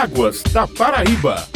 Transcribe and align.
Águas 0.00 0.44
da 0.52 0.64
Paraíba. 0.64 1.48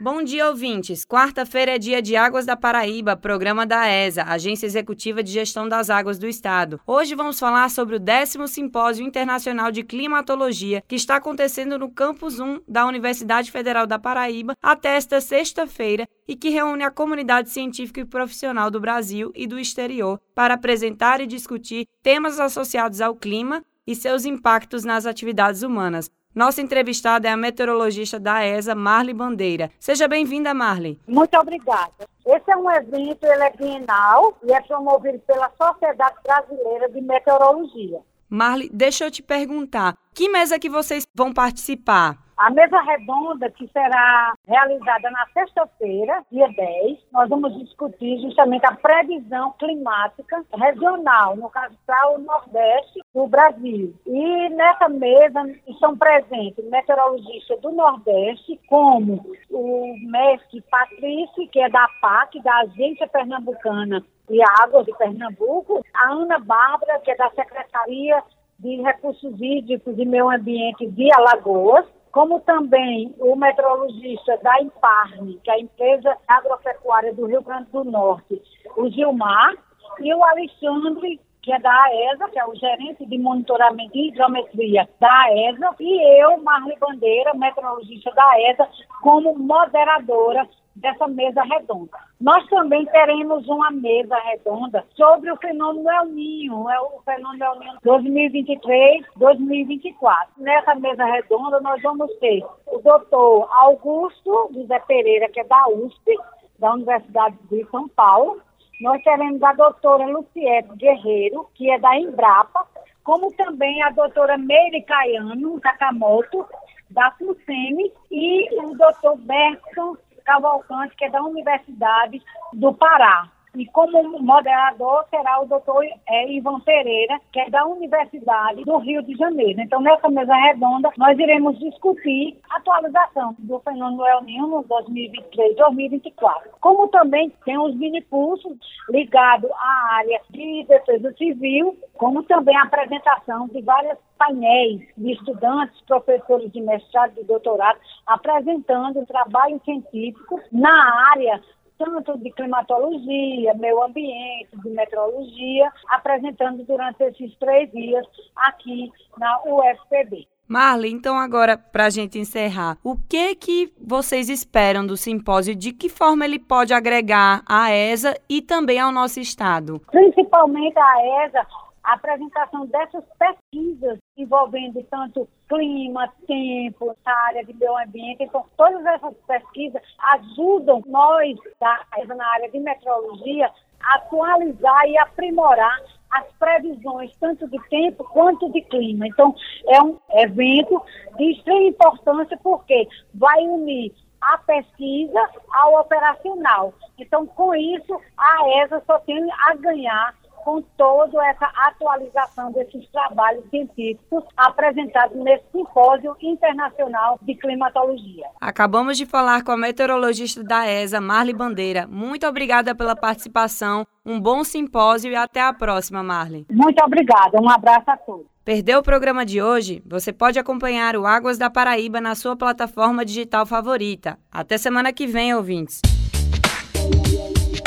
Bom 0.00 0.24
dia, 0.24 0.48
ouvintes. 0.48 1.04
Quarta-feira 1.04 1.72
é 1.72 1.78
dia 1.78 2.00
de 2.00 2.16
Águas 2.16 2.46
da 2.46 2.56
Paraíba, 2.56 3.14
programa 3.14 3.66
da 3.66 3.86
ESA, 3.86 4.22
Agência 4.22 4.64
Executiva 4.64 5.22
de 5.22 5.30
Gestão 5.30 5.68
das 5.68 5.90
Águas 5.90 6.18
do 6.18 6.26
Estado. 6.26 6.80
Hoje 6.86 7.14
vamos 7.14 7.38
falar 7.38 7.68
sobre 7.68 7.96
o 7.96 8.00
décimo 8.00 8.48
Simpósio 8.48 9.04
Internacional 9.04 9.70
de 9.70 9.82
Climatologia, 9.82 10.82
que 10.88 10.96
está 10.96 11.16
acontecendo 11.16 11.78
no 11.78 11.90
Campus 11.90 12.40
1 12.40 12.62
da 12.66 12.86
Universidade 12.86 13.52
Federal 13.52 13.86
da 13.86 13.98
Paraíba 13.98 14.54
até 14.62 14.96
esta 14.96 15.20
sexta-feira 15.20 16.08
e 16.26 16.34
que 16.34 16.48
reúne 16.48 16.82
a 16.82 16.90
comunidade 16.90 17.50
científica 17.50 18.00
e 18.00 18.06
profissional 18.06 18.70
do 18.70 18.80
Brasil 18.80 19.30
e 19.34 19.46
do 19.46 19.60
exterior 19.60 20.18
para 20.34 20.54
apresentar 20.54 21.20
e 21.20 21.26
discutir 21.26 21.86
temas 22.02 22.40
associados 22.40 23.02
ao 23.02 23.14
clima 23.14 23.62
e 23.86 23.94
seus 23.94 24.24
impactos 24.24 24.82
nas 24.82 25.04
atividades 25.04 25.62
humanas. 25.62 26.10
Nossa 26.32 26.62
entrevistada 26.62 27.26
é 27.28 27.32
a 27.32 27.36
meteorologista 27.36 28.20
da 28.20 28.44
ESA, 28.44 28.72
Marli 28.72 29.12
Bandeira. 29.12 29.68
Seja 29.80 30.06
bem-vinda, 30.06 30.54
Marli. 30.54 30.96
Muito 31.06 31.36
obrigada. 31.36 32.08
Esse 32.24 32.52
é 32.52 32.56
um 32.56 32.70
evento 32.70 33.24
ele 33.24 33.42
é 33.42 33.50
bienal 33.50 34.38
e 34.44 34.52
é 34.52 34.60
promovido 34.60 35.18
pela 35.26 35.50
Sociedade 35.60 36.14
Brasileira 36.22 36.88
de 36.88 37.00
Meteorologia. 37.00 37.98
Marli, 38.28 38.70
deixa 38.72 39.04
eu 39.04 39.10
te 39.10 39.20
perguntar, 39.22 39.96
que 40.14 40.28
mesa 40.28 40.56
que 40.56 40.70
vocês 40.70 41.04
vão 41.12 41.32
participar? 41.32 42.16
A 42.40 42.48
mesa 42.48 42.80
redonda, 42.80 43.50
que 43.50 43.68
será 43.68 44.32
realizada 44.48 45.10
na 45.10 45.26
sexta-feira, 45.26 46.24
dia 46.32 46.48
10, 46.48 46.98
nós 47.12 47.28
vamos 47.28 47.54
discutir 47.58 48.18
justamente 48.22 48.64
a 48.64 48.74
previsão 48.76 49.52
climática 49.58 50.42
regional, 50.54 51.36
no 51.36 51.50
caso 51.50 51.76
para 51.86 52.12
o 52.12 52.18
Nordeste 52.18 52.98
do 53.14 53.26
Brasil. 53.26 53.94
E 54.06 54.48
nessa 54.48 54.88
mesa 54.88 55.54
estão 55.68 55.98
presentes 55.98 56.64
meteorologistas 56.70 57.60
do 57.60 57.72
Nordeste, 57.72 58.58
como 58.68 59.22
o 59.50 59.94
mestre 60.10 60.62
Patrício, 60.62 61.46
que 61.52 61.60
é 61.60 61.68
da 61.68 61.86
PAC, 62.00 62.40
da 62.40 62.60
Agência 62.60 63.06
Pernambucana 63.06 64.02
de 64.30 64.40
Águas 64.62 64.86
de 64.86 64.96
Pernambuco, 64.96 65.84
a 65.92 66.12
Ana 66.12 66.38
Bárbara, 66.38 67.00
que 67.00 67.10
é 67.10 67.16
da 67.16 67.28
Secretaria 67.32 68.22
de 68.58 68.80
Recursos 68.80 69.38
Hídricos 69.38 69.98
e 69.98 70.06
Meio 70.06 70.30
Ambiente 70.30 70.86
de 70.86 71.12
Alagoas, 71.12 71.84
como 72.12 72.40
também 72.40 73.14
o 73.18 73.36
meteorologista 73.36 74.36
da 74.38 74.60
Imparne, 74.60 75.40
que 75.42 75.50
é 75.50 75.54
a 75.54 75.60
empresa 75.60 76.16
agropecuária 76.26 77.14
do 77.14 77.26
Rio 77.26 77.42
Grande 77.42 77.70
do 77.70 77.84
Norte, 77.84 78.40
o 78.76 78.88
Gilmar, 78.90 79.54
e 80.00 80.14
o 80.14 80.24
Alexandre, 80.24 81.20
que 81.42 81.52
é 81.52 81.58
da 81.58 81.72
AESA, 81.72 82.28
que 82.28 82.38
é 82.38 82.46
o 82.46 82.54
gerente 82.54 83.06
de 83.06 83.18
monitoramento 83.18 83.96
e 83.96 84.08
hidrometria 84.08 84.88
da 84.98 85.12
AESA, 85.22 85.74
e 85.80 86.22
eu, 86.22 86.42
Marli 86.42 86.76
Bandeira, 86.78 87.34
meteorologista 87.34 88.10
da 88.12 88.24
AESA, 88.24 88.68
como 89.02 89.38
moderadora 89.38 90.48
dessa 90.76 91.08
mesa 91.08 91.42
redonda. 91.42 91.98
Nós 92.20 92.46
também 92.48 92.84
teremos 92.86 93.48
uma 93.48 93.70
mesa 93.70 94.16
redonda 94.16 94.84
sobre 94.94 95.30
o 95.30 95.36
fenômeno 95.36 95.90
El 95.90 96.06
Ninho, 96.06 96.70
é 96.70 96.80
o 96.80 97.02
fenômeno 97.04 97.44
El 97.44 97.60
Ninho 97.60 97.74
2023-2024. 97.84 100.28
Nessa 100.38 100.74
mesa 100.76 101.04
redonda 101.04 101.60
nós 101.60 101.82
vamos 101.82 102.10
ter 102.18 102.42
o 102.66 102.78
doutor 102.78 103.46
Augusto 103.50 104.50
José 104.54 104.78
Pereira, 104.80 105.28
que 105.28 105.40
é 105.40 105.44
da 105.44 105.68
USP, 105.68 106.16
da 106.58 106.72
Universidade 106.72 107.36
de 107.50 107.62
São 107.70 107.86
Paulo. 107.88 108.40
Nós 108.80 109.02
teremos 109.02 109.42
a 109.42 109.52
doutora 109.52 110.06
Luciete 110.06 110.74
Guerreiro, 110.76 111.46
que 111.54 111.70
é 111.70 111.78
da 111.78 111.94
Embrapa, 111.98 112.66
como 113.04 113.30
também 113.32 113.82
a 113.82 113.90
doutora 113.90 114.38
Meire 114.38 114.80
Caiano 114.82 115.60
Sakamoto, 115.60 116.46
da 116.90 117.10
FUSEMI, 117.12 117.90
e 118.10 118.60
o 118.60 118.76
doutor 118.76 119.16
Berson 119.18 119.96
Cavalcante, 120.30 120.94
que 120.94 121.04
é 121.04 121.10
da 121.10 121.22
Universidade 121.24 122.22
do 122.52 122.72
Pará. 122.72 123.28
E 123.56 123.66
como 123.66 124.20
moderador 124.20 125.04
será 125.10 125.40
o 125.40 125.46
doutor 125.46 125.84
é, 126.08 126.32
Ivan 126.32 126.60
Pereira, 126.60 127.20
que 127.32 127.40
é 127.40 127.50
da 127.50 127.66
Universidade 127.66 128.62
do 128.64 128.78
Rio 128.78 129.02
de 129.02 129.16
Janeiro. 129.16 129.60
Então, 129.60 129.80
nessa 129.80 130.08
mesa 130.08 130.34
redonda, 130.34 130.90
nós 130.96 131.18
iremos 131.18 131.58
discutir 131.58 132.38
a 132.48 132.58
atualização 132.58 133.34
do 133.38 133.58
fenômeno 133.60 134.06
El 134.06 134.22
Niño 134.22 134.64
2023-2024. 134.64 136.50
Como 136.60 136.88
também 136.88 137.32
tem 137.44 137.58
os 137.58 137.74
mini-cursos 137.74 138.56
ligados 138.88 139.50
à 139.50 139.96
área 139.96 140.20
de 140.30 140.64
defesa 140.68 141.12
civil, 141.14 141.76
como 141.94 142.22
também 142.22 142.56
a 142.56 142.62
apresentação 142.62 143.48
de 143.48 143.60
várias 143.62 143.98
painéis 144.16 144.82
de 144.96 145.12
estudantes, 145.12 145.80
professores 145.86 146.52
de 146.52 146.60
mestrado 146.60 147.14
e 147.18 147.24
doutorado, 147.24 147.78
apresentando 148.06 149.04
trabalhos 149.06 149.62
científicos 149.64 150.42
na 150.52 151.10
área 151.10 151.40
tanto 151.80 152.18
de 152.18 152.30
climatologia, 152.32 153.54
meio 153.54 153.82
ambiente, 153.82 154.50
de 154.62 154.68
meteorologia, 154.68 155.72
apresentando 155.88 156.62
durante 156.64 157.02
esses 157.02 157.34
três 157.38 157.72
dias 157.72 158.06
aqui 158.36 158.92
na 159.16 159.40
UFPB. 159.46 160.28
Marli, 160.46 160.90
então 160.90 161.16
agora 161.16 161.56
para 161.56 161.86
a 161.86 161.90
gente 161.90 162.18
encerrar, 162.18 162.76
o 162.84 162.96
que 163.08 163.34
que 163.36 163.72
vocês 163.80 164.28
esperam 164.28 164.84
do 164.84 164.96
simpósio? 164.96 165.54
De 165.54 165.72
que 165.72 165.88
forma 165.88 166.24
ele 166.24 166.40
pode 166.40 166.74
agregar 166.74 167.42
à 167.48 167.70
ESA 167.72 168.14
e 168.28 168.42
também 168.42 168.78
ao 168.78 168.92
nosso 168.92 169.20
estado? 169.20 169.80
Principalmente 169.90 170.76
a 170.76 171.24
ESA 171.24 171.46
a 171.90 171.94
apresentação 171.94 172.66
dessas 172.66 173.04
pesquisas 173.18 173.98
envolvendo 174.16 174.80
tanto 174.84 175.28
clima, 175.48 176.08
tempo, 176.24 176.96
área 177.04 177.44
de 177.44 177.52
meio 177.52 177.76
ambiente. 177.76 178.22
Então, 178.22 178.46
todas 178.56 178.84
essas 178.86 179.12
pesquisas 179.26 179.82
ajudam 179.98 180.84
nós, 180.86 181.36
da, 181.60 181.84
na 182.14 182.26
área 182.34 182.48
de 182.48 182.60
meteorologia, 182.60 183.50
a 183.82 183.94
atualizar 183.96 184.86
e 184.86 184.98
aprimorar 184.98 185.82
as 186.12 186.26
previsões, 186.38 187.12
tanto 187.18 187.48
de 187.48 187.58
tempo 187.68 188.04
quanto 188.04 188.50
de 188.52 188.60
clima. 188.62 189.08
Então, 189.08 189.34
é 189.66 189.82
um 189.82 189.98
evento 190.10 190.80
de 191.16 191.32
extrema 191.32 191.68
importância, 191.68 192.38
porque 192.40 192.88
vai 193.14 193.42
unir 193.42 193.92
a 194.20 194.38
pesquisa 194.38 195.28
ao 195.52 195.80
operacional. 195.80 196.72
Então, 196.98 197.26
com 197.26 197.52
isso, 197.52 198.00
a 198.16 198.62
ESA 198.62 198.80
só 198.86 198.98
tem 199.00 199.28
a 199.32 199.54
ganhar 199.54 200.14
com 200.44 200.62
toda 200.76 201.24
essa 201.28 201.46
atualização 201.66 202.52
desses 202.52 202.88
trabalhos 202.90 203.44
científicos 203.50 204.24
apresentados 204.36 205.16
nesse 205.16 205.44
simpósio 205.52 206.16
internacional 206.20 207.18
de 207.22 207.34
climatologia. 207.34 208.26
Acabamos 208.40 208.96
de 208.98 209.06
falar 209.06 209.42
com 209.44 209.52
a 209.52 209.56
meteorologista 209.56 210.42
da 210.42 210.66
ESA, 210.66 211.00
Marli 211.00 211.32
Bandeira. 211.32 211.86
Muito 211.86 212.26
obrigada 212.26 212.74
pela 212.74 212.96
participação. 212.96 213.86
Um 214.04 214.20
bom 214.20 214.42
simpósio 214.44 215.10
e 215.12 215.16
até 215.16 215.40
a 215.40 215.52
próxima, 215.52 216.02
Marli. 216.02 216.46
Muito 216.50 216.82
obrigada. 216.84 217.40
Um 217.40 217.48
abraço 217.48 217.90
a 217.90 217.96
todos. 217.96 218.26
Perdeu 218.44 218.80
o 218.80 218.82
programa 218.82 219.24
de 219.24 219.40
hoje? 219.40 219.82
Você 219.86 220.12
pode 220.12 220.38
acompanhar 220.38 220.96
o 220.96 221.06
Águas 221.06 221.38
da 221.38 221.50
Paraíba 221.50 222.00
na 222.00 222.14
sua 222.14 222.34
plataforma 222.34 223.04
digital 223.04 223.44
favorita. 223.44 224.18
Até 224.32 224.56
semana 224.56 224.92
que 224.92 225.06
vem, 225.06 225.34
ouvintes. 225.34 225.80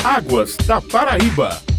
Águas 0.04 0.58
da 0.68 0.82
Paraíba. 0.82 1.73